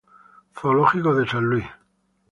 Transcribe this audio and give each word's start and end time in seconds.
Zoológico 0.55 1.13
de 1.13 1.27
Saint 1.27 1.41
Louis 1.43 1.63